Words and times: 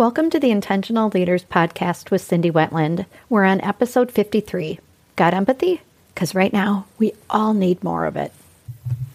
Welcome 0.00 0.30
to 0.30 0.40
the 0.40 0.50
Intentional 0.50 1.10
Leaders 1.10 1.44
Podcast 1.44 2.10
with 2.10 2.22
Cindy 2.22 2.50
Wetland. 2.50 3.04
We're 3.28 3.44
on 3.44 3.60
episode 3.60 4.10
53. 4.10 4.80
Got 5.14 5.34
empathy? 5.34 5.82
Because 6.14 6.34
right 6.34 6.54
now, 6.54 6.86
we 6.96 7.12
all 7.28 7.52
need 7.52 7.84
more 7.84 8.06
of 8.06 8.16
it. 8.16 8.32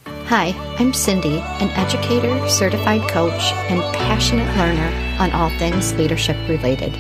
Hi, 0.06 0.54
I'm 0.78 0.94
Cindy, 0.94 1.40
an 1.40 1.70
educator, 1.70 2.48
certified 2.48 3.02
coach, 3.10 3.52
and 3.72 3.82
passionate 3.96 4.56
learner 4.58 5.18
on 5.20 5.32
all 5.32 5.50
things 5.58 5.96
leadership 5.96 6.38
related. 6.48 6.94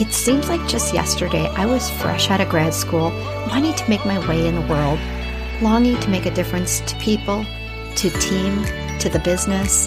It 0.00 0.14
seems 0.14 0.48
like 0.48 0.66
just 0.66 0.94
yesterday 0.94 1.46
I 1.48 1.66
was 1.66 1.90
fresh 1.90 2.30
out 2.30 2.40
of 2.40 2.48
grad 2.48 2.72
school, 2.72 3.10
wanting 3.50 3.74
to 3.74 3.90
make 3.90 4.06
my 4.06 4.26
way 4.28 4.46
in 4.46 4.54
the 4.54 4.62
world, 4.62 4.98
longing 5.60 6.00
to 6.00 6.08
make 6.08 6.24
a 6.24 6.34
difference 6.34 6.80
to 6.80 6.96
people, 6.96 7.44
to 7.96 8.08
team, 8.08 8.64
to 8.98 9.10
the 9.10 9.20
business 9.22 9.86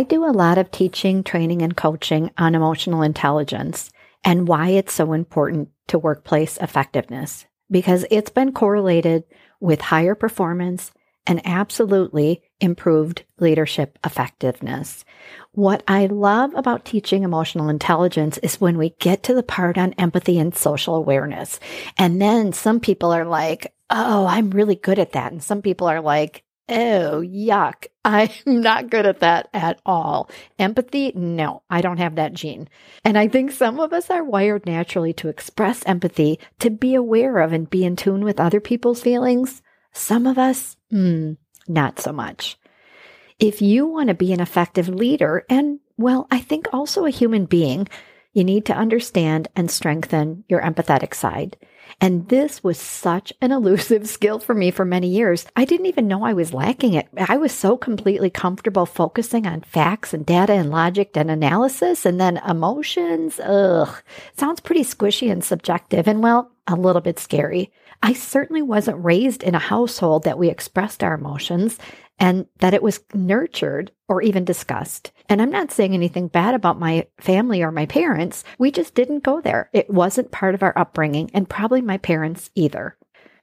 I 0.00 0.02
do 0.02 0.24
a 0.24 0.32
lot 0.32 0.56
of 0.56 0.70
teaching, 0.70 1.22
training, 1.22 1.60
and 1.60 1.76
coaching 1.76 2.30
on 2.38 2.54
emotional 2.54 3.02
intelligence 3.02 3.90
and 4.24 4.48
why 4.48 4.70
it's 4.70 4.94
so 4.94 5.12
important 5.12 5.68
to 5.88 5.98
workplace 5.98 6.56
effectiveness 6.56 7.44
because 7.70 8.06
it's 8.10 8.30
been 8.30 8.52
correlated 8.52 9.24
with 9.60 9.82
higher 9.82 10.14
performance 10.14 10.90
and 11.26 11.42
absolutely 11.44 12.42
improved 12.62 13.24
leadership 13.40 13.98
effectiveness. 14.02 15.04
What 15.52 15.82
I 15.86 16.06
love 16.06 16.54
about 16.54 16.86
teaching 16.86 17.22
emotional 17.22 17.68
intelligence 17.68 18.38
is 18.38 18.58
when 18.58 18.78
we 18.78 18.94
get 19.00 19.22
to 19.24 19.34
the 19.34 19.42
part 19.42 19.76
on 19.76 19.92
empathy 19.98 20.38
and 20.38 20.56
social 20.56 20.94
awareness. 20.94 21.60
And 21.98 22.22
then 22.22 22.54
some 22.54 22.80
people 22.80 23.12
are 23.12 23.26
like, 23.26 23.74
Oh, 23.90 24.24
I'm 24.24 24.50
really 24.50 24.76
good 24.76 24.98
at 24.98 25.12
that. 25.12 25.30
And 25.30 25.42
some 25.42 25.60
people 25.60 25.88
are 25.88 26.00
like, 26.00 26.42
Oh, 26.70 27.20
yuck. 27.20 27.86
I'm 28.04 28.30
not 28.46 28.90
good 28.90 29.04
at 29.04 29.20
that 29.20 29.48
at 29.52 29.80
all. 29.84 30.30
Empathy? 30.58 31.12
No, 31.16 31.62
I 31.68 31.80
don't 31.80 31.98
have 31.98 32.14
that 32.14 32.32
gene. 32.32 32.68
And 33.04 33.18
I 33.18 33.26
think 33.26 33.50
some 33.50 33.80
of 33.80 33.92
us 33.92 34.08
are 34.08 34.22
wired 34.22 34.64
naturally 34.66 35.12
to 35.14 35.28
express 35.28 35.84
empathy, 35.84 36.38
to 36.60 36.70
be 36.70 36.94
aware 36.94 37.38
of 37.40 37.52
and 37.52 37.68
be 37.68 37.84
in 37.84 37.96
tune 37.96 38.24
with 38.24 38.38
other 38.38 38.60
people's 38.60 39.02
feelings. 39.02 39.62
Some 39.92 40.26
of 40.26 40.38
us, 40.38 40.76
mm, 40.92 41.36
not 41.66 41.98
so 41.98 42.12
much. 42.12 42.56
If 43.40 43.60
you 43.60 43.86
want 43.86 44.08
to 44.08 44.14
be 44.14 44.32
an 44.32 44.40
effective 44.40 44.88
leader, 44.88 45.44
and 45.50 45.80
well, 45.96 46.28
I 46.30 46.40
think 46.40 46.68
also 46.72 47.04
a 47.04 47.10
human 47.10 47.46
being, 47.46 47.88
you 48.32 48.44
need 48.44 48.64
to 48.66 48.76
understand 48.76 49.48
and 49.56 49.70
strengthen 49.70 50.44
your 50.48 50.62
empathetic 50.62 51.14
side. 51.14 51.56
And 52.00 52.28
this 52.28 52.62
was 52.62 52.78
such 52.78 53.32
an 53.40 53.52
elusive 53.52 54.08
skill 54.08 54.38
for 54.38 54.54
me 54.54 54.70
for 54.70 54.84
many 54.84 55.08
years. 55.08 55.46
I 55.56 55.64
didn't 55.64 55.86
even 55.86 56.08
know 56.08 56.24
I 56.24 56.32
was 56.32 56.52
lacking 56.52 56.94
it. 56.94 57.08
I 57.16 57.36
was 57.36 57.52
so 57.52 57.76
completely 57.76 58.30
comfortable 58.30 58.86
focusing 58.86 59.46
on 59.46 59.62
facts 59.62 60.12
and 60.12 60.26
data 60.26 60.52
and 60.52 60.70
logic 60.70 61.16
and 61.16 61.30
analysis 61.30 62.04
and 62.04 62.20
then 62.20 62.36
emotions. 62.38 63.40
Ugh, 63.40 64.02
sounds 64.36 64.60
pretty 64.60 64.84
squishy 64.84 65.30
and 65.30 65.42
subjective 65.44 66.06
and 66.06 66.22
well, 66.22 66.50
a 66.66 66.76
little 66.76 67.02
bit 67.02 67.18
scary. 67.18 67.72
I 68.02 68.14
certainly 68.14 68.62
wasn't 68.62 69.04
raised 69.04 69.42
in 69.42 69.54
a 69.54 69.58
household 69.58 70.24
that 70.24 70.38
we 70.38 70.48
expressed 70.48 71.02
our 71.02 71.14
emotions 71.14 71.78
and 72.20 72.46
that 72.58 72.74
it 72.74 72.82
was 72.82 73.00
nurtured 73.14 73.90
or 74.06 74.20
even 74.22 74.44
discussed. 74.44 75.10
And 75.28 75.40
I'm 75.40 75.50
not 75.50 75.70
saying 75.70 75.94
anything 75.94 76.28
bad 76.28 76.54
about 76.54 76.78
my 76.78 77.06
family 77.18 77.62
or 77.62 77.70
my 77.70 77.86
parents. 77.86 78.44
We 78.58 78.70
just 78.70 78.94
didn't 78.94 79.22
go 79.22 79.40
there. 79.40 79.70
It 79.72 79.88
wasn't 79.88 80.30
part 80.30 80.54
of 80.54 80.62
our 80.62 80.76
upbringing, 80.76 81.30
and 81.32 81.48
probably 81.48 81.79
my 81.86 81.98
parents 81.98 82.50
either. 82.54 82.96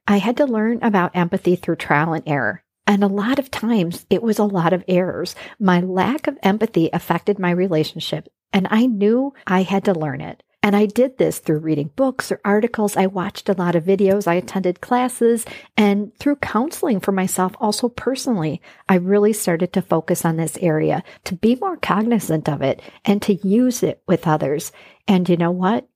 I 0.08 0.18
had 0.18 0.38
to 0.38 0.46
learn 0.46 0.80
about 0.81 1.16
empathy 1.16 1.56
through 1.56 1.78
trial 1.78 2.14
and 2.14 2.24
error. 2.28 2.64
And 2.86 3.03
a 3.03 3.08
lot 3.08 3.40
of 3.40 3.52
times 3.52 4.06
it 4.09 4.24
was 4.24 4.40
a 4.40 4.46
lot 4.46 4.72
of 4.72 4.84
errors. 4.88 5.36
My 5.59 5.81
lack 5.81 6.28
of 6.28 6.38
empathy 6.42 6.90
affected 6.94 7.38
my 7.38 7.52
relationship, 7.52 8.30
and 8.53 8.68
I 8.72 8.86
knew 8.86 9.34
I 9.46 9.64
had 9.64 9.84
to 9.86 9.94
learn 9.94 10.22
it. 10.22 10.42
And 10.64 10.76
I 10.76 10.86
did 10.86 11.18
this 11.18 11.40
through 11.40 11.59
reading 11.59 11.92
books 11.96 12.31
or 12.31 12.42
articles. 12.44 12.97
I 12.97 13.08
watched 13.08 13.47
a 13.47 13.53
lot 13.53 13.76
of 13.76 13.84
videos. 13.84 14.28
I 14.28 14.34
attended 14.34 14.81
classes 14.81 15.46
and 15.78 16.14
through 16.18 16.38
counseling 16.38 17.00
for 17.00 17.12
myself, 17.12 17.53
also 17.59 17.88
personally, 17.88 18.62
I 18.90 18.96
really 18.96 19.34
started 19.34 19.72
to 19.74 19.81
focus 19.81 20.26
on 20.26 20.36
this 20.36 20.58
area 20.58 21.03
to 21.26 21.36
be 21.36 21.56
more 21.56 21.78
cognizant 21.78 22.50
of 22.50 22.62
it 22.62 22.81
and 23.06 23.22
to 23.22 23.47
use 23.47 23.84
it 23.84 24.02
with 24.08 24.28
others. 24.28 24.72
And 25.08 25.30
you 25.30 25.38
know 25.38 25.52
what? 25.52 25.88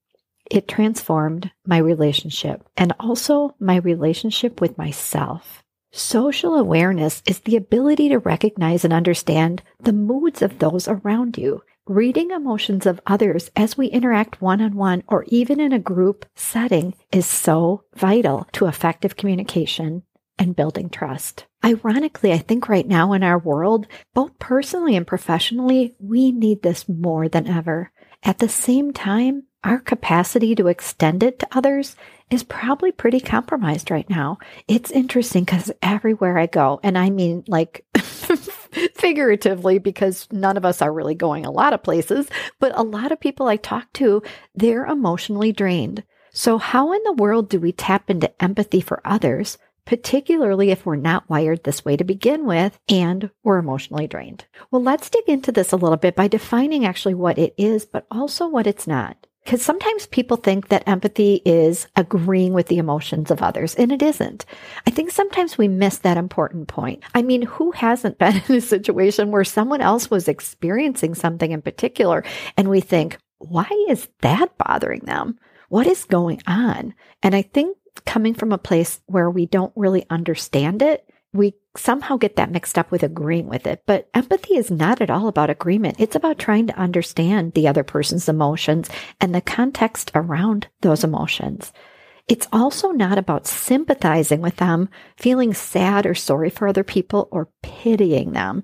It 0.50 0.68
transformed 0.68 1.52
my 1.66 1.78
relationship 1.78 2.68
and 2.76 2.94
also 3.00 3.56
my 3.60 3.78
relationship 3.78 4.62
with 4.62 4.78
myself. 4.78 5.64
Social 5.92 6.56
awareness 6.56 7.22
is 7.28 7.40
the 7.40 7.58
ability 7.58 8.10
to 8.10 8.20
recognize 8.20 8.86
and 8.86 8.94
understand 8.94 9.62
the 9.82 9.94
moods 9.94 10.42
of 10.42 10.60
those 10.60 10.88
around 10.88 11.38
you 11.38 11.62
Reading 11.88 12.30
emotions 12.30 12.86
of 12.86 13.02
others 13.08 13.50
as 13.56 13.76
we 13.76 13.88
interact 13.88 14.40
one 14.40 14.62
on 14.62 14.76
one 14.76 15.04
or 15.08 15.26
even 15.28 15.60
in 15.60 15.74
a 15.74 15.80
group 15.80 16.28
setting 16.36 16.94
is 17.12 17.26
so 17.26 17.84
vital 17.96 18.48
to 18.52 18.68
effective 18.68 19.18
communication 19.18 20.04
and 20.38 20.56
building 20.56 20.90
trust. 20.90 21.48
Ironically, 21.66 22.34
I 22.34 22.38
think 22.38 22.70
right 22.70 22.88
now 22.88 23.14
in 23.14 23.24
our 23.24 23.40
world, 23.40 23.88
both 24.14 24.38
personally 24.38 24.96
and 24.96 25.08
professionally, 25.08 25.96
we 26.00 26.32
need 26.32 26.62
this 26.62 26.88
more 26.88 27.28
than 27.28 27.48
ever. 27.48 27.92
At 28.22 28.38
the 28.38 28.48
same 28.48 28.94
time, 28.94 29.48
our 29.64 29.80
capacity 29.80 30.56
to 30.56 30.68
extend 30.68 31.24
it 31.24 31.40
to 31.40 31.48
others 31.52 31.96
is 32.30 32.44
probably 32.44 32.92
pretty 32.92 33.20
compromised 33.20 33.92
right 33.92 34.10
now. 34.10 34.38
It's 34.68 34.90
interesting 34.90 35.44
because 35.44 35.72
everywhere 35.82 36.38
I 36.38 36.48
go, 36.48 36.80
and 36.82 36.98
I 36.98 37.10
mean 37.10 37.44
like 37.48 37.86
figuratively 38.96 39.80
because 39.80 40.28
none 40.32 40.58
of 40.58 40.66
us 40.66 40.82
are 40.82 40.94
really 40.94 41.16
going 41.16 41.46
a 41.46 41.52
lot 41.52 41.74
of 41.74 41.84
places, 41.84 42.28
but 42.60 42.72
a 42.76 42.84
lot 42.84 43.12
of 43.12 43.20
people 43.20 43.48
I 43.48 43.58
talk 43.58 43.92
to, 43.94 44.24
they're 44.56 44.86
emotionally 44.86 45.52
drained. 45.52 46.04
So, 46.34 46.58
how 46.58 46.94
in 46.94 47.02
the 47.04 47.14
world 47.14 47.50
do 47.50 47.60
we 47.60 47.74
tap 47.74 48.10
into 48.10 48.32
empathy 48.42 48.80
for 48.80 49.02
others, 49.04 49.58
particularly 49.84 50.72
if 50.72 50.86
we're 50.86 50.96
not 50.96 51.30
wired 51.30 51.66
this 51.66 51.84
way 51.84 51.98
to 51.98 52.06
begin 52.06 52.46
with 52.46 52.80
and 52.88 53.30
we're 53.44 53.58
emotionally 53.58 54.08
drained? 54.08 54.46
Well, 54.72 54.82
let's 54.82 55.10
dig 55.10 55.28
into 55.28 55.52
this 55.52 55.74
a 55.74 55.78
little 55.78 55.98
bit 55.98 56.16
by 56.16 56.30
defining 56.30 56.86
actually 56.86 57.16
what 57.16 57.38
it 57.38 57.54
is, 57.58 57.86
but 57.86 58.08
also 58.10 58.48
what 58.48 58.66
it's 58.66 58.88
not. 58.88 59.28
Because 59.44 59.64
sometimes 59.64 60.06
people 60.08 60.38
think 60.38 60.68
that 60.68 60.88
empathy 60.88 61.42
is 61.46 61.88
agreeing 61.96 62.54
with 62.54 62.68
the 62.68 62.78
emotions 62.78 63.32
of 63.32 63.42
others, 63.42 63.74
and 63.76 63.92
it 63.92 64.02
isn't. 64.02 64.46
I 64.86 64.92
think 64.92 65.10
sometimes 65.10 65.58
we 65.58 65.68
miss 65.68 65.98
that 66.00 66.18
important 66.18 66.68
point. 66.68 67.04
I 67.16 67.24
mean, 67.24 67.42
who 67.42 67.72
hasn't 67.72 68.18
been 68.20 68.42
in 68.48 68.56
a 68.56 68.62
situation 68.62 69.32
where 69.32 69.44
someone 69.44 69.82
else 69.82 70.12
was 70.12 70.28
experiencing 70.28 71.16
something 71.16 71.52
in 71.52 71.62
particular, 71.62 72.24
and 72.56 72.70
we 72.70 72.82
think, 72.82 73.18
why 73.40 73.68
is 73.90 74.08
that 74.22 74.58
bothering 74.58 75.02
them? 75.02 75.40
What 75.70 75.88
is 75.88 76.06
going 76.06 76.42
on? 76.46 76.94
And 77.24 77.36
I 77.36 77.42
think 77.42 77.78
coming 78.06 78.34
from 78.34 78.52
a 78.52 78.58
place 78.58 79.02
where 79.08 79.30
we 79.30 79.46
don't 79.46 79.74
really 79.76 80.06
understand 80.10 80.82
it, 80.82 81.06
we 81.34 81.54
somehow 81.78 82.18
get 82.18 82.36
that 82.36 82.52
mixed 82.52 82.78
up 82.78 82.92
with 82.92 83.04
agreeing 83.04 83.48
with 83.48 83.66
it. 83.66 83.84
But 83.86 84.10
empathy 84.14 84.56
is 84.56 84.70
not 84.70 85.02
at 85.02 85.10
all 85.10 85.28
about 85.28 85.50
agreement. 85.50 85.98
It's 86.00 86.16
about 86.16 86.40
trying 86.40 86.68
to 86.68 86.78
understand 86.78 87.54
the 87.54 87.68
other 87.68 87.84
person's 87.84 88.28
emotions 88.28 88.90
and 89.20 89.34
the 89.34 89.42
context 89.42 90.12
around 90.14 90.68
those 90.82 91.04
emotions. 91.04 91.72
It's 92.28 92.48
also 92.52 92.92
not 92.92 93.18
about 93.18 93.48
sympathizing 93.48 94.42
with 94.42 94.58
them, 94.58 94.90
feeling 95.18 95.54
sad 95.54 96.06
or 96.06 96.16
sorry 96.16 96.50
for 96.50 96.68
other 96.68 96.84
people, 96.84 97.28
or 97.32 97.50
pitying 97.62 98.32
them. 98.32 98.64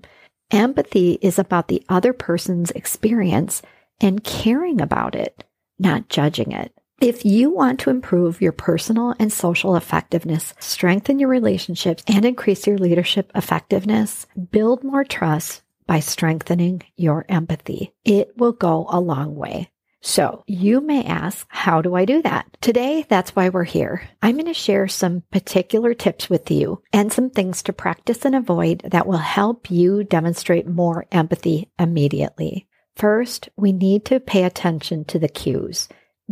Empathy 0.52 1.20
is 1.22 1.38
about 1.38 1.68
the 1.68 1.84
other 1.90 2.14
person's 2.14 2.72
experience 2.72 3.62
and 4.00 4.24
caring 4.24 4.80
about 4.80 5.16
it, 5.16 5.44
not 5.80 6.08
judging 6.08 6.52
it. 6.52 6.74
If 7.00 7.26
you 7.26 7.52
want 7.52 7.80
to 7.82 7.92
improve 7.92 8.42
your 8.42 8.54
personal 8.54 9.14
and 9.20 9.32
social 9.32 9.76
effectiveness, 9.76 10.56
strengthen 10.60 11.20
your 11.20 11.30
relationships, 11.30 12.04
and 12.08 12.26
increase 12.26 12.66
your 12.66 12.80
leadership 12.80 13.32
effectiveness, 13.36 14.26
build 14.50 14.84
more 14.84 15.04
trust 15.04 15.62
by 15.86 16.00
strengthening 16.00 16.82
your 16.96 17.24
empathy. 17.30 17.94
It 18.04 18.36
will 18.38 18.52
go 18.52 18.88
a 18.90 19.00
long 19.00 19.36
way. 19.36 19.70
So 20.02 20.44
you 20.48 20.82
may 20.82 21.04
ask, 21.04 21.46
how 21.50 21.84
do 21.84 21.94
I 21.94 22.06
do 22.06 22.24
that? 22.24 22.48
Today, 22.62 23.06
that's 23.08 23.36
why 23.36 23.50
we're 23.50 23.64
here. 23.64 24.10
I'm 24.24 24.34
going 24.34 24.48
to 24.48 24.54
share 24.56 24.88
some 24.88 25.22
particular 25.32 25.94
tips 25.94 26.32
with 26.32 26.50
you 26.50 26.82
and 26.92 27.14
some 27.14 27.30
things 27.30 27.62
to 27.64 27.74
practice 27.74 28.26
and 28.26 28.36
avoid 28.36 28.82
that 28.86 29.06
will 29.06 29.18
help 29.18 29.70
you 29.70 30.04
demonstrate 30.04 30.66
more 30.66 31.06
empathy 31.12 31.70
immediately. 31.78 32.68
First, 32.96 33.50
we 33.56 33.72
need 33.72 34.04
to 34.06 34.20
pay 34.20 34.46
attention 34.46 35.06
to 35.06 35.20
the 35.20 35.30
cues. 35.30 35.88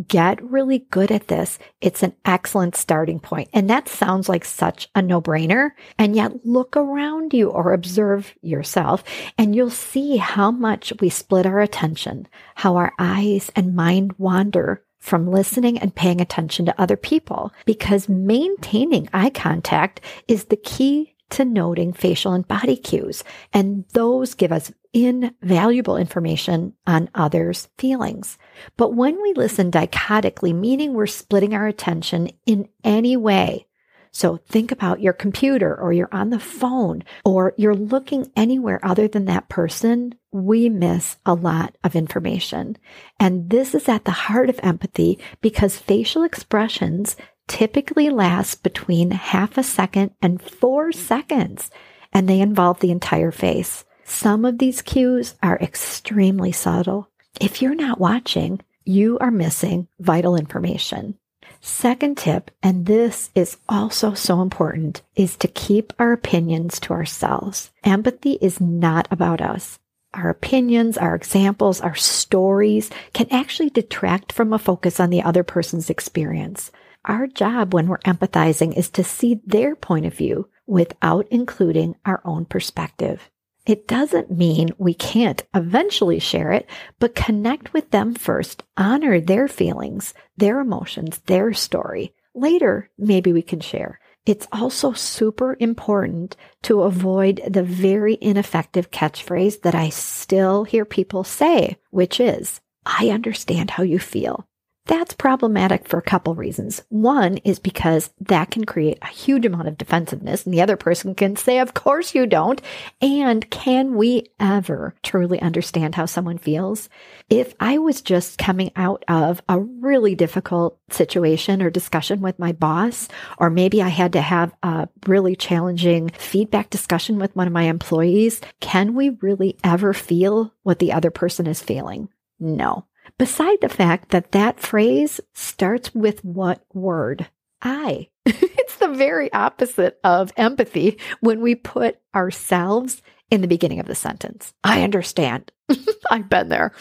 Get 0.07 0.43
really 0.43 0.79
good 0.91 1.09
at 1.09 1.27
this. 1.27 1.57
It's 1.79 2.03
an 2.03 2.13
excellent 2.25 2.75
starting 2.75 3.19
point. 3.19 3.49
And 3.53 3.69
that 3.69 3.87
sounds 3.87 4.27
like 4.27 4.43
such 4.43 4.89
a 4.93 5.01
no 5.01 5.21
brainer. 5.21 5.71
And 5.97 6.15
yet 6.15 6.45
look 6.45 6.75
around 6.75 7.33
you 7.33 7.49
or 7.49 7.71
observe 7.71 8.33
yourself 8.41 9.03
and 9.37 9.55
you'll 9.55 9.69
see 9.69 10.17
how 10.17 10.51
much 10.51 10.91
we 10.99 11.09
split 11.09 11.45
our 11.45 11.61
attention, 11.61 12.27
how 12.55 12.75
our 12.75 12.91
eyes 12.99 13.51
and 13.55 13.75
mind 13.75 14.13
wander 14.17 14.83
from 14.99 15.29
listening 15.29 15.77
and 15.77 15.95
paying 15.95 16.19
attention 16.19 16.65
to 16.65 16.81
other 16.81 16.97
people 16.97 17.53
because 17.65 18.09
maintaining 18.09 19.07
eye 19.13 19.29
contact 19.29 20.01
is 20.27 20.45
the 20.45 20.57
key 20.57 21.15
to 21.29 21.45
noting 21.45 21.93
facial 21.93 22.33
and 22.33 22.47
body 22.47 22.75
cues. 22.75 23.23
And 23.53 23.85
those 23.93 24.33
give 24.33 24.51
us 24.51 24.71
invaluable 24.95 25.97
information 25.97 26.73
on 26.87 27.09
others' 27.13 27.67
feelings. 27.77 28.37
But 28.77 28.93
when 28.93 29.21
we 29.21 29.33
listen 29.33 29.69
dichotically, 29.69 30.55
meaning 30.55 30.93
we're 30.93 31.05
splitting 31.05 31.53
our 31.53 31.67
attention 31.67 32.29
in 32.45 32.69
any 32.83 33.17
way, 33.17 33.67
so 34.11 34.37
think 34.47 34.71
about 34.71 35.01
your 35.01 35.11
computer 35.11 35.77
or 35.77 35.91
you're 35.91 36.07
on 36.13 36.29
the 36.29 36.39
phone 36.39 37.03
or 37.25 37.53
you're 37.57 37.75
looking 37.75 38.31
anywhere 38.37 38.79
other 38.81 39.09
than 39.09 39.25
that 39.25 39.49
person, 39.49 40.15
we 40.31 40.69
miss 40.69 41.17
a 41.25 41.33
lot 41.33 41.75
of 41.83 41.97
information. 41.97 42.77
And 43.19 43.49
this 43.49 43.75
is 43.75 43.89
at 43.89 44.05
the 44.05 44.11
heart 44.11 44.49
of 44.49 44.61
empathy 44.63 45.19
because 45.41 45.77
facial 45.77 46.23
expressions 46.23 47.17
typically 47.49 48.09
last 48.09 48.63
between 48.63 49.11
half 49.11 49.57
a 49.57 49.63
second 49.63 50.11
and 50.21 50.41
four 50.41 50.93
seconds, 50.93 51.69
and 52.13 52.29
they 52.29 52.39
involve 52.39 52.79
the 52.79 52.91
entire 52.91 53.31
face. 53.31 53.83
Some 54.07 54.45
of 54.45 54.59
these 54.59 54.83
cues 54.83 55.33
are 55.41 55.57
extremely 55.57 56.51
subtle. 56.51 57.09
If 57.41 57.61
you're 57.61 57.75
not 57.75 57.99
watching, 57.99 58.61
you 58.85 59.17
are 59.19 59.31
missing 59.31 59.87
vital 59.99 60.35
information. 60.35 61.17
Second 61.59 62.15
tip, 62.15 62.51
and 62.61 62.85
this 62.85 63.31
is 63.33 63.57
also 63.67 64.13
so 64.13 64.41
important, 64.41 65.01
is 65.15 65.35
to 65.37 65.47
keep 65.47 65.91
our 65.97 66.11
opinions 66.11 66.79
to 66.81 66.93
ourselves. 66.93 67.71
Empathy 67.83 68.33
is 68.33 68.61
not 68.61 69.07
about 69.09 69.41
us. 69.41 69.79
Our 70.13 70.29
opinions, 70.29 70.97
our 70.99 71.15
examples, 71.15 71.81
our 71.81 71.95
stories 71.95 72.91
can 73.13 73.27
actually 73.31 73.71
detract 73.71 74.31
from 74.31 74.53
a 74.53 74.59
focus 74.59 74.99
on 74.99 75.09
the 75.09 75.23
other 75.23 75.43
person's 75.43 75.89
experience. 75.89 76.71
Our 77.05 77.25
job 77.25 77.73
when 77.73 77.87
we're 77.87 77.97
empathizing 77.99 78.77
is 78.77 78.89
to 78.91 79.03
see 79.03 79.41
their 79.45 79.75
point 79.75 80.05
of 80.05 80.13
view 80.13 80.47
without 80.67 81.27
including 81.31 81.95
our 82.05 82.21
own 82.23 82.45
perspective. 82.45 83.29
It 83.65 83.87
doesn't 83.87 84.29
mean 84.29 84.69
we 84.77 84.93
can't 84.93 85.43
eventually 85.55 86.19
share 86.19 86.51
it, 86.51 86.67
but 86.99 87.15
connect 87.15 87.73
with 87.73 87.89
them 87.89 88.13
first, 88.13 88.63
honor 88.77 89.19
their 89.19 89.47
feelings, 89.47 90.13
their 90.37 90.59
emotions, 90.59 91.19
their 91.25 91.51
story. 91.53 92.13
Later, 92.35 92.91
maybe 92.97 93.33
we 93.33 93.41
can 93.41 93.61
share. 93.61 93.99
It's 94.25 94.47
also 94.51 94.93
super 94.93 95.57
important 95.59 96.35
to 96.63 96.81
avoid 96.81 97.41
the 97.47 97.63
very 97.63 98.17
ineffective 98.21 98.91
catchphrase 98.91 99.61
that 99.61 99.75
I 99.75 99.89
still 99.89 100.63
hear 100.63 100.85
people 100.85 101.23
say, 101.23 101.77
which 101.89 102.19
is, 102.19 102.61
I 102.85 103.09
understand 103.09 103.71
how 103.71 103.83
you 103.83 103.97
feel. 103.97 104.47
That's 104.87 105.15
problematic 105.15 105.87
for 105.87 105.97
a 105.97 106.03
couple 106.03 106.35
reasons. 106.35 106.83
One 106.89 107.37
is 107.37 107.57
because 107.57 108.11
that 108.21 108.51
can 108.51 108.65
create 108.65 108.99
a 109.01 109.07
huge 109.07 109.43
amount 109.43 109.67
of 109.67 109.79
defensiveness, 109.79 110.45
and 110.45 110.53
the 110.53 110.61
other 110.61 110.77
person 110.77 111.15
can 111.15 111.35
say, 111.35 111.57
Of 111.57 111.73
course 111.73 112.13
you 112.13 112.27
don't. 112.27 112.61
And 113.01 113.49
can 113.49 113.95
we 113.95 114.27
ever 114.39 114.93
truly 115.01 115.41
understand 115.41 115.95
how 115.95 116.05
someone 116.05 116.37
feels? 116.37 116.87
If 117.31 117.55
I 117.59 117.79
was 117.79 118.03
just 118.03 118.37
coming 118.37 118.71
out 118.75 119.03
of 119.07 119.41
a 119.49 119.59
really 119.59 120.13
difficult 120.13 120.79
situation 120.91 121.63
or 121.63 121.71
discussion 121.71 122.21
with 122.21 122.37
my 122.37 122.51
boss, 122.51 123.07
or 123.39 123.49
maybe 123.49 123.81
I 123.81 123.89
had 123.89 124.13
to 124.13 124.21
have 124.21 124.53
a 124.61 124.87
really 125.07 125.35
challenging 125.35 126.09
feedback 126.09 126.69
discussion 126.69 127.17
with 127.17 127.35
one 127.35 127.47
of 127.47 127.53
my 127.53 127.63
employees, 127.63 128.39
can 128.59 128.93
we 128.93 129.09
really 129.21 129.57
ever 129.63 129.93
feel 129.93 130.53
what 130.61 130.77
the 130.77 130.93
other 130.93 131.09
person 131.09 131.47
is 131.47 131.59
feeling? 131.59 132.09
No. 132.39 132.85
Beside 133.17 133.61
the 133.61 133.69
fact 133.69 134.09
that 134.09 134.33
that 134.33 134.59
phrase 134.59 135.21
starts 135.33 135.95
with 135.95 136.23
what 136.25 136.65
word? 136.73 137.27
I. 137.61 138.09
it's 138.25 138.75
the 138.75 138.89
very 138.89 139.31
opposite 139.31 139.99
of 140.03 140.33
empathy 140.35 140.99
when 141.21 141.39
we 141.39 141.55
put 141.55 141.97
ourselves 142.13 143.01
in 143.31 143.39
the 143.39 143.47
beginning 143.47 143.79
of 143.79 143.85
the 143.85 143.95
sentence. 143.95 144.53
I 144.65 144.83
understand. 144.83 145.53
I've 146.11 146.27
been 146.27 146.49
there. 146.49 146.73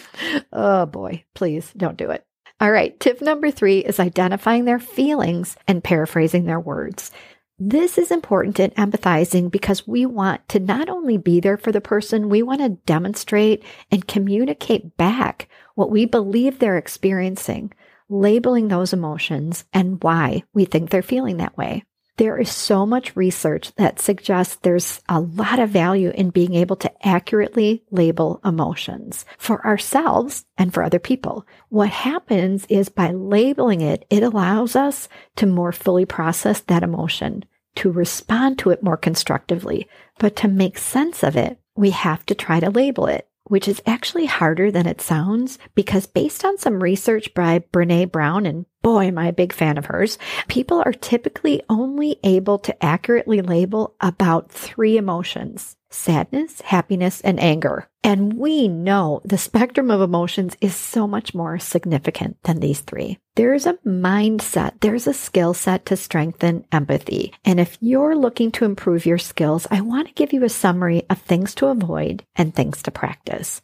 Oh 0.52 0.86
boy, 0.86 1.22
please 1.34 1.72
don't 1.76 1.96
do 1.96 2.10
it. 2.10 2.26
All 2.60 2.72
right, 2.72 2.98
tip 2.98 3.20
number 3.20 3.52
three 3.52 3.78
is 3.78 4.00
identifying 4.00 4.64
their 4.64 4.80
feelings 4.80 5.56
and 5.68 5.84
paraphrasing 5.84 6.46
their 6.46 6.60
words. 6.60 7.12
This 7.58 7.98
is 7.98 8.10
important 8.10 8.58
in 8.58 8.72
empathizing 8.72 9.48
because 9.48 9.86
we 9.86 10.06
want 10.06 10.48
to 10.48 10.58
not 10.58 10.88
only 10.88 11.18
be 11.18 11.38
there 11.38 11.56
for 11.56 11.70
the 11.70 11.80
person, 11.80 12.28
we 12.28 12.42
want 12.42 12.60
to 12.60 12.70
demonstrate 12.84 13.62
and 13.92 14.08
communicate 14.08 14.96
back 14.96 15.48
what 15.76 15.88
we 15.88 16.04
believe 16.04 16.58
they're 16.58 16.76
experiencing, 16.76 17.72
labeling 18.08 18.66
those 18.66 18.92
emotions 18.92 19.66
and 19.72 20.02
why 20.02 20.42
we 20.52 20.64
think 20.64 20.90
they're 20.90 21.00
feeling 21.00 21.36
that 21.36 21.56
way. 21.56 21.84
There 22.16 22.38
is 22.38 22.50
so 22.50 22.86
much 22.86 23.16
research 23.16 23.74
that 23.74 23.98
suggests 23.98 24.54
there's 24.54 25.00
a 25.08 25.18
lot 25.18 25.58
of 25.58 25.70
value 25.70 26.10
in 26.10 26.30
being 26.30 26.54
able 26.54 26.76
to 26.76 27.06
accurately 27.06 27.82
label 27.90 28.40
emotions 28.44 29.24
for 29.36 29.66
ourselves 29.66 30.44
and 30.56 30.72
for 30.72 30.84
other 30.84 31.00
people. 31.00 31.44
What 31.70 31.88
happens 31.88 32.66
is 32.66 32.88
by 32.88 33.10
labeling 33.10 33.80
it, 33.80 34.04
it 34.10 34.22
allows 34.22 34.76
us 34.76 35.08
to 35.36 35.46
more 35.46 35.72
fully 35.72 36.04
process 36.04 36.60
that 36.60 36.84
emotion, 36.84 37.44
to 37.76 37.90
respond 37.90 38.58
to 38.58 38.70
it 38.70 38.82
more 38.82 38.96
constructively. 38.96 39.88
But 40.18 40.36
to 40.36 40.48
make 40.48 40.78
sense 40.78 41.22
of 41.22 41.36
it, 41.36 41.58
we 41.76 41.90
have 41.90 42.24
to 42.26 42.34
try 42.34 42.60
to 42.60 42.70
label 42.70 43.06
it 43.06 43.28
which 43.44 43.68
is 43.68 43.82
actually 43.86 44.26
harder 44.26 44.70
than 44.70 44.86
it 44.86 45.00
sounds 45.00 45.58
because 45.74 46.06
based 46.06 46.44
on 46.44 46.58
some 46.58 46.82
research 46.82 47.32
by 47.34 47.58
Brene 47.58 48.10
Brown, 48.10 48.46
and 48.46 48.66
boy, 48.82 49.06
am 49.06 49.18
I 49.18 49.28
a 49.28 49.32
big 49.32 49.52
fan 49.52 49.76
of 49.78 49.86
hers, 49.86 50.18
people 50.48 50.82
are 50.84 50.92
typically 50.92 51.62
only 51.68 52.18
able 52.24 52.58
to 52.60 52.84
accurately 52.84 53.42
label 53.42 53.94
about 54.00 54.50
three 54.50 54.96
emotions 54.96 55.76
sadness, 55.94 56.60
happiness, 56.60 57.20
and 57.20 57.40
anger. 57.40 57.88
And 58.02 58.34
we 58.34 58.68
know 58.68 59.22
the 59.24 59.38
spectrum 59.38 59.90
of 59.90 60.00
emotions 60.00 60.56
is 60.60 60.74
so 60.74 61.06
much 61.06 61.34
more 61.34 61.58
significant 61.58 62.36
than 62.42 62.60
these 62.60 62.80
three. 62.80 63.18
There's 63.36 63.66
a 63.66 63.78
mindset, 63.86 64.80
there's 64.80 65.06
a 65.06 65.14
skill 65.14 65.54
set 65.54 65.86
to 65.86 65.96
strengthen 65.96 66.66
empathy. 66.70 67.32
And 67.44 67.58
if 67.58 67.78
you're 67.80 68.16
looking 68.16 68.52
to 68.52 68.64
improve 68.64 69.06
your 69.06 69.18
skills, 69.18 69.66
I 69.70 69.80
want 69.80 70.08
to 70.08 70.14
give 70.14 70.32
you 70.32 70.44
a 70.44 70.48
summary 70.48 71.04
of 71.08 71.18
things 71.20 71.54
to 71.56 71.68
avoid 71.68 72.24
and 72.36 72.54
things 72.54 72.82
to 72.82 72.90
practice. 72.90 73.62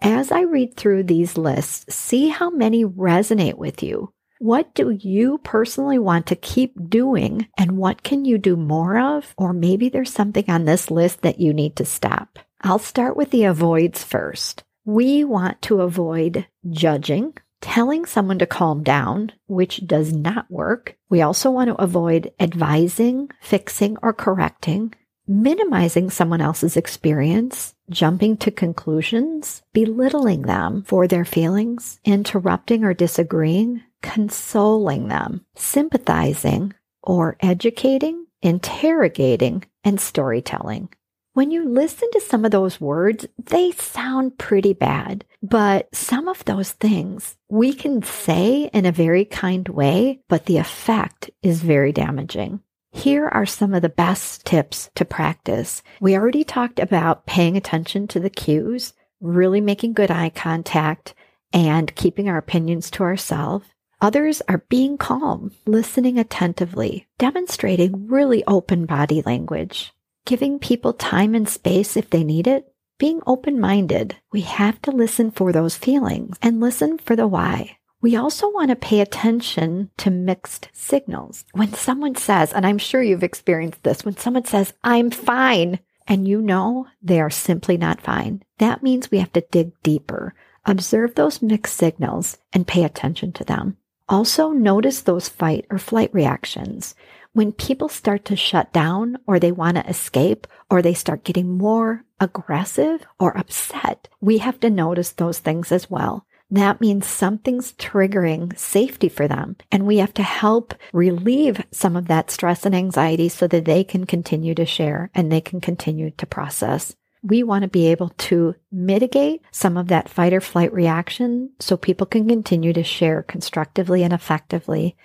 As 0.00 0.30
I 0.30 0.42
read 0.42 0.76
through 0.76 1.04
these 1.04 1.36
lists, 1.36 1.92
see 1.94 2.28
how 2.28 2.50
many 2.50 2.84
resonate 2.84 3.56
with 3.56 3.82
you. 3.82 4.12
What 4.40 4.72
do 4.74 4.90
you 4.90 5.38
personally 5.38 5.98
want 5.98 6.26
to 6.26 6.36
keep 6.36 6.88
doing 6.88 7.48
and 7.58 7.76
what 7.76 8.04
can 8.04 8.24
you 8.24 8.38
do 8.38 8.56
more 8.56 8.98
of? 8.98 9.34
Or 9.36 9.52
maybe 9.52 9.88
there's 9.88 10.12
something 10.12 10.48
on 10.48 10.64
this 10.64 10.92
list 10.92 11.22
that 11.22 11.40
you 11.40 11.52
need 11.52 11.74
to 11.76 11.84
stop. 11.84 12.38
I'll 12.60 12.78
start 12.78 13.16
with 13.16 13.30
the 13.30 13.44
avoids 13.44 14.04
first. 14.04 14.62
We 14.84 15.24
want 15.24 15.60
to 15.62 15.80
avoid 15.80 16.46
judging, 16.70 17.34
telling 17.60 18.04
someone 18.04 18.38
to 18.38 18.46
calm 18.46 18.84
down, 18.84 19.32
which 19.48 19.86
does 19.86 20.12
not 20.12 20.48
work. 20.50 20.96
We 21.08 21.20
also 21.20 21.50
want 21.50 21.68
to 21.68 21.82
avoid 21.82 22.32
advising, 22.38 23.30
fixing, 23.40 23.96
or 24.02 24.12
correcting, 24.12 24.94
minimizing 25.26 26.10
someone 26.10 26.40
else's 26.40 26.76
experience, 26.76 27.74
jumping 27.90 28.36
to 28.38 28.50
conclusions, 28.50 29.62
belittling 29.72 30.42
them 30.42 30.84
for 30.84 31.06
their 31.06 31.24
feelings, 31.24 32.00
interrupting 32.04 32.84
or 32.84 32.94
disagreeing, 32.94 33.82
consoling 34.02 35.08
them, 35.08 35.44
sympathizing, 35.54 36.74
or 37.02 37.36
educating, 37.40 38.26
interrogating, 38.42 39.64
and 39.84 40.00
storytelling. 40.00 40.88
When 41.34 41.50
you 41.52 41.68
listen 41.68 42.08
to 42.12 42.20
some 42.20 42.44
of 42.44 42.50
those 42.50 42.80
words, 42.80 43.26
they 43.38 43.70
sound 43.70 44.38
pretty 44.38 44.72
bad, 44.72 45.24
but 45.40 45.88
some 45.94 46.26
of 46.26 46.44
those 46.44 46.72
things 46.72 47.36
we 47.48 47.72
can 47.72 48.02
say 48.02 48.70
in 48.72 48.84
a 48.84 48.90
very 48.92 49.24
kind 49.24 49.68
way, 49.68 50.20
but 50.28 50.46
the 50.46 50.56
effect 50.56 51.30
is 51.42 51.62
very 51.62 51.92
damaging. 51.92 52.60
Here 52.90 53.28
are 53.28 53.46
some 53.46 53.72
of 53.72 53.82
the 53.82 53.88
best 53.88 54.46
tips 54.46 54.90
to 54.96 55.04
practice. 55.04 55.82
We 56.00 56.16
already 56.16 56.42
talked 56.42 56.80
about 56.80 57.26
paying 57.26 57.56
attention 57.56 58.08
to 58.08 58.18
the 58.18 58.30
cues, 58.30 58.94
really 59.20 59.60
making 59.60 59.92
good 59.92 60.10
eye 60.10 60.30
contact, 60.30 61.14
and 61.52 61.94
keeping 61.94 62.28
our 62.28 62.38
opinions 62.38 62.90
to 62.92 63.04
ourselves. 63.04 63.66
Others 64.00 64.42
are 64.48 64.64
being 64.68 64.96
calm, 64.96 65.52
listening 65.66 66.18
attentively, 66.18 67.08
demonstrating 67.18 68.06
really 68.06 68.44
open 68.46 68.86
body 68.86 69.22
language 69.22 69.92
giving 70.28 70.58
people 70.58 70.92
time 70.92 71.34
and 71.34 71.48
space 71.48 71.96
if 71.96 72.10
they 72.10 72.22
need 72.22 72.46
it, 72.46 72.70
being 72.98 73.22
open 73.26 73.58
minded. 73.58 74.14
We 74.30 74.42
have 74.42 74.80
to 74.82 74.90
listen 74.90 75.30
for 75.30 75.52
those 75.52 75.74
feelings 75.74 76.36
and 76.42 76.60
listen 76.60 76.98
for 76.98 77.16
the 77.16 77.26
why. 77.26 77.78
We 78.02 78.14
also 78.14 78.50
want 78.50 78.68
to 78.68 78.76
pay 78.76 79.00
attention 79.00 79.90
to 79.96 80.10
mixed 80.10 80.68
signals. 80.74 81.46
When 81.52 81.72
someone 81.72 82.14
says, 82.14 82.52
and 82.52 82.66
I'm 82.66 82.76
sure 82.76 83.02
you've 83.02 83.22
experienced 83.22 83.82
this, 83.84 84.04
when 84.04 84.18
someone 84.18 84.44
says, 84.44 84.74
I'm 84.84 85.10
fine, 85.10 85.78
and 86.06 86.28
you 86.28 86.42
know 86.42 86.88
they 87.00 87.22
are 87.22 87.30
simply 87.30 87.78
not 87.78 88.02
fine, 88.02 88.42
that 88.58 88.82
means 88.82 89.10
we 89.10 89.20
have 89.20 89.32
to 89.32 89.46
dig 89.50 89.72
deeper, 89.82 90.34
observe 90.66 91.14
those 91.14 91.40
mixed 91.40 91.74
signals, 91.74 92.36
and 92.52 92.66
pay 92.66 92.84
attention 92.84 93.32
to 93.32 93.44
them. 93.44 93.78
Also, 94.08 94.50
notice 94.50 95.02
those 95.02 95.28
fight 95.28 95.66
or 95.70 95.78
flight 95.78 96.12
reactions 96.12 96.94
when 97.38 97.52
people 97.52 97.88
start 97.88 98.24
to 98.24 98.34
shut 98.34 98.72
down 98.72 99.16
or 99.26 99.38
they 99.38 99.52
want 99.52 99.76
to 99.76 99.88
escape 99.88 100.46
or 100.68 100.82
they 100.82 100.92
start 100.92 101.22
getting 101.22 101.56
more 101.56 102.04
aggressive 102.18 103.06
or 103.20 103.38
upset, 103.38 104.08
we 104.20 104.38
have 104.38 104.58
to 104.58 104.68
notice 104.68 105.12
those 105.12 105.38
things 105.38 105.70
as 105.70 105.88
well. 105.88 106.26
That 106.50 106.80
means 106.80 107.06
something's 107.06 107.74
triggering 107.74 108.58
safety 108.58 109.08
for 109.08 109.28
them. 109.28 109.56
And 109.70 109.86
we 109.86 109.98
have 109.98 110.14
to 110.14 110.22
help 110.24 110.74
relieve 110.92 111.64
some 111.70 111.94
of 111.94 112.08
that 112.08 112.30
stress 112.32 112.66
and 112.66 112.74
anxiety 112.74 113.28
so 113.28 113.46
that 113.46 113.66
they 113.66 113.84
can 113.84 114.04
continue 114.04 114.54
to 114.56 114.66
share 114.66 115.10
and 115.14 115.30
they 115.30 115.42
can 115.42 115.60
continue 115.60 116.10
to 116.10 116.26
process. 116.26 116.96
We 117.28 117.42
want 117.42 117.62
to 117.62 117.68
be 117.68 117.88
able 117.88 118.08
to 118.08 118.54
mitigate 118.72 119.42
some 119.50 119.76
of 119.76 119.88
that 119.88 120.08
fight 120.08 120.32
or 120.32 120.40
flight 120.40 120.72
reaction 120.72 121.50
so 121.60 121.76
people 121.76 122.06
can 122.06 122.26
continue 122.26 122.72
to 122.72 122.82
share 122.82 123.22
constructively 123.22 124.02
and 124.02 124.12
effectively 124.12 124.96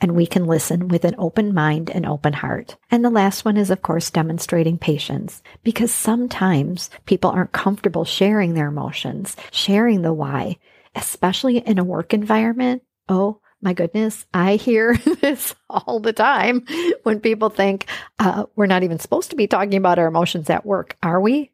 and 0.00 0.14
we 0.14 0.26
can 0.26 0.46
listen 0.46 0.88
with 0.88 1.04
an 1.04 1.14
open 1.18 1.52
mind 1.52 1.90
and 1.90 2.06
open 2.06 2.32
heart. 2.32 2.76
And 2.90 3.04
the 3.04 3.10
last 3.10 3.44
one 3.44 3.56
is, 3.56 3.70
of 3.70 3.82
course, 3.82 4.10
demonstrating 4.10 4.78
patience 4.78 5.42
because 5.64 5.92
sometimes 5.92 6.90
people 7.06 7.30
aren't 7.30 7.52
comfortable 7.52 8.04
sharing 8.04 8.54
their 8.54 8.68
emotions, 8.68 9.36
sharing 9.50 10.02
the 10.02 10.12
why, 10.12 10.58
especially 10.94 11.58
in 11.58 11.78
a 11.78 11.84
work 11.84 12.14
environment. 12.14 12.82
Oh, 13.08 13.40
my 13.60 13.72
goodness, 13.72 14.24
I 14.32 14.54
hear 14.54 14.96
this 15.20 15.54
all 15.68 15.98
the 15.98 16.12
time 16.12 16.64
when 17.02 17.18
people 17.18 17.50
think 17.50 17.86
uh, 18.20 18.44
we're 18.54 18.66
not 18.66 18.84
even 18.84 19.00
supposed 19.00 19.30
to 19.30 19.36
be 19.36 19.48
talking 19.48 19.74
about 19.74 19.98
our 19.98 20.06
emotions 20.06 20.48
at 20.48 20.64
work. 20.64 20.96
Are 21.02 21.20
we? 21.20 21.50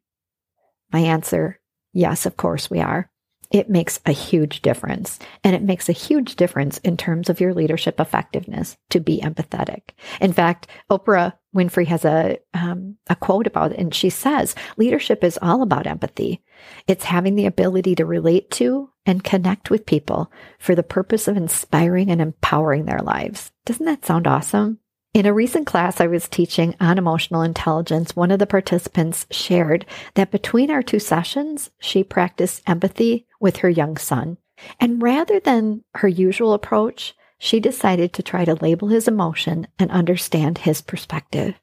My 0.94 1.00
answer, 1.00 1.58
yes, 1.92 2.24
of 2.24 2.36
course 2.36 2.70
we 2.70 2.80
are 2.80 3.10
it 3.54 3.70
makes 3.70 4.00
a 4.04 4.10
huge 4.10 4.62
difference. 4.62 5.20
And 5.44 5.54
it 5.54 5.62
makes 5.62 5.88
a 5.88 5.92
huge 5.92 6.34
difference 6.34 6.78
in 6.78 6.96
terms 6.96 7.30
of 7.30 7.40
your 7.40 7.54
leadership 7.54 8.00
effectiveness 8.00 8.76
to 8.90 8.98
be 8.98 9.20
empathetic. 9.20 9.90
In 10.20 10.32
fact, 10.32 10.66
Oprah 10.90 11.34
Winfrey 11.54 11.86
has 11.86 12.04
a, 12.04 12.38
um, 12.52 12.96
a 13.08 13.14
quote 13.14 13.46
about 13.46 13.70
it, 13.70 13.78
and 13.78 13.94
she 13.94 14.10
says, 14.10 14.56
leadership 14.76 15.22
is 15.22 15.38
all 15.40 15.62
about 15.62 15.86
empathy. 15.86 16.42
It's 16.88 17.04
having 17.04 17.36
the 17.36 17.46
ability 17.46 17.94
to 17.94 18.04
relate 18.04 18.50
to 18.52 18.90
and 19.06 19.22
connect 19.22 19.70
with 19.70 19.86
people 19.86 20.32
for 20.58 20.74
the 20.74 20.82
purpose 20.82 21.28
of 21.28 21.36
inspiring 21.36 22.10
and 22.10 22.20
empowering 22.20 22.86
their 22.86 23.02
lives. 23.02 23.52
Doesn't 23.66 23.86
that 23.86 24.04
sound 24.04 24.26
awesome? 24.26 24.80
In 25.14 25.26
a 25.26 25.33
recent 25.33 25.64
class 25.64 26.00
I 26.00 26.09
was 26.09 26.28
teaching 26.28 26.75
on 26.80 26.99
emotional 26.99 27.42
intelligence, 27.42 28.16
one 28.16 28.33
of 28.33 28.40
the 28.40 28.49
participants 28.49 29.28
shared 29.30 29.87
that 30.14 30.33
between 30.33 30.73
our 30.73 30.83
two 30.83 30.99
sessions, 30.99 31.71
she 31.78 32.02
practiced 32.02 32.68
empathy 32.68 33.25
with 33.38 33.59
her 33.59 33.71
young 33.71 33.97
son. 33.97 34.38
And 34.80 35.00
rather 35.00 35.38
than 35.38 35.85
her 35.94 36.09
usual 36.09 36.52
approach, 36.52 37.14
she 37.38 37.61
decided 37.61 38.12
to 38.12 38.25
try 38.25 38.44
to 38.44 38.56
label 38.56 38.88
his 38.88 39.06
emotion 39.06 39.68
and 39.78 39.88
understand 39.92 40.59
his 40.59 40.83
perspective. 40.83 41.54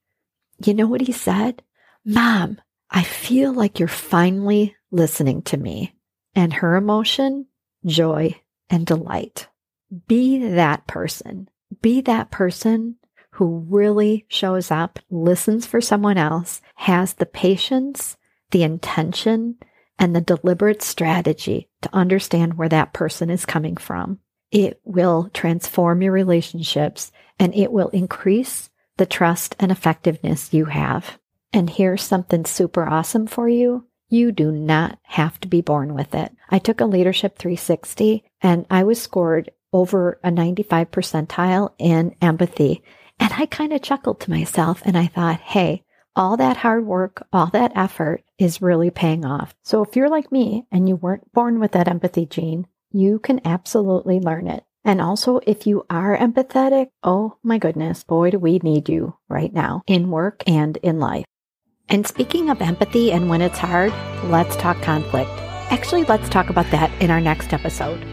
You 0.63 0.74
know 0.74 0.88
what 0.88 1.01
he 1.01 1.12
said? 1.12 1.62
Mom, 2.05 2.62
I 2.89 3.03
feel 3.03 3.51
like 3.51 3.79
you're 3.79 3.89
finally 3.89 4.77
listening 4.91 5.41
to 5.43 5.58
me. 5.58 5.93
And 6.34 6.53
her 6.53 6.77
emotion, 6.77 7.48
joy 7.86 8.39
and 8.70 8.86
delight. 8.86 9.50
Be 10.08 10.38
that 10.51 10.88
person. 10.88 11.50
Be 11.81 12.00
that 12.01 12.31
person 12.31 12.96
who 13.41 13.65
really 13.69 14.24
shows 14.27 14.69
up, 14.69 15.00
listens 15.10 15.65
for 15.65 15.81
someone 15.81 16.15
else, 16.15 16.62
has 16.75 17.13
the 17.13 17.25
patience, 17.25 18.15
the 18.51 18.62
intention, 18.62 19.55
and 19.98 20.15
the 20.15 20.21
deliberate 20.21 20.83
strategy 20.83 21.67
to 21.81 21.89
understand 21.91 22.53
where 22.53 22.69
that 22.69 22.93
person 22.93 23.31
is 23.31 23.43
coming 23.48 23.75
from. 23.75 24.19
It 24.51 24.79
will 24.83 25.31
transform 25.33 26.03
your 26.03 26.12
relationships 26.12 27.12
and 27.39 27.55
it 27.55 27.71
will 27.71 27.88
increase 27.88 28.69
the 28.98 29.07
trust 29.07 29.55
and 29.60 29.71
effectiveness 29.71 30.53
you 30.53 30.65
have. 30.65 31.17
And 31.51 31.67
here's 31.67 32.03
something 32.03 32.45
super 32.45 32.88
awesome 32.88 33.25
for 33.25 33.50
you. 33.50 33.88
You 34.07 34.31
do 34.31 34.51
not 34.51 35.00
have 35.01 35.39
to 35.39 35.48
be 35.48 35.62
born 35.62 35.95
with 35.95 36.13
it. 36.13 36.31
I 36.51 36.60
took 36.60 36.79
a 36.79 36.86
leadership 36.86 37.39
360 37.39 38.24
and 38.39 38.67
I 38.69 38.83
was 38.83 39.01
scored 39.01 39.50
over 39.74 40.19
a 40.24 40.29
95 40.29 40.91
percentile 40.91 41.71
in 41.79 42.15
empathy. 42.21 42.83
And 43.21 43.31
I 43.37 43.45
kind 43.45 43.71
of 43.71 43.83
chuckled 43.83 44.19
to 44.21 44.31
myself 44.31 44.81
and 44.83 44.97
I 44.97 45.05
thought, 45.05 45.39
hey, 45.39 45.83
all 46.15 46.37
that 46.37 46.57
hard 46.57 46.85
work, 46.85 47.25
all 47.31 47.45
that 47.53 47.71
effort 47.75 48.23
is 48.39 48.61
really 48.63 48.89
paying 48.89 49.23
off. 49.23 49.55
So 49.63 49.83
if 49.83 49.95
you're 49.95 50.09
like 50.09 50.31
me 50.31 50.65
and 50.71 50.89
you 50.89 50.95
weren't 50.95 51.31
born 51.31 51.59
with 51.59 51.71
that 51.73 51.87
empathy 51.87 52.25
gene, 52.25 52.65
you 52.91 53.19
can 53.19 53.39
absolutely 53.45 54.19
learn 54.19 54.47
it. 54.47 54.65
And 54.83 54.99
also, 54.99 55.39
if 55.45 55.67
you 55.67 55.85
are 55.89 56.17
empathetic, 56.17 56.87
oh 57.03 57.37
my 57.43 57.59
goodness, 57.59 58.03
boy, 58.03 58.31
do 58.31 58.39
we 58.39 58.57
need 58.57 58.89
you 58.89 59.15
right 59.29 59.53
now 59.53 59.83
in 59.85 60.09
work 60.09 60.43
and 60.47 60.77
in 60.77 60.99
life. 60.99 61.25
And 61.87 62.07
speaking 62.07 62.49
of 62.49 62.59
empathy 62.59 63.11
and 63.11 63.29
when 63.29 63.41
it's 63.41 63.59
hard, 63.59 63.93
let's 64.23 64.55
talk 64.55 64.81
conflict. 64.81 65.29
Actually, 65.69 66.05
let's 66.05 66.27
talk 66.27 66.49
about 66.49 66.71
that 66.71 66.91
in 66.99 67.11
our 67.11 67.21
next 67.21 67.53
episode. 67.53 68.03